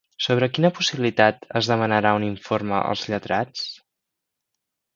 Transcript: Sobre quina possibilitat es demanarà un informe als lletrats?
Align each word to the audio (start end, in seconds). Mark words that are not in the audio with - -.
Sobre 0.25 0.45
quina 0.53 0.71
possibilitat 0.77 1.45
es 1.61 1.69
demanarà 1.73 2.15
un 2.21 2.27
informe 2.29 2.79
als 2.81 3.07
lletrats? 3.13 3.69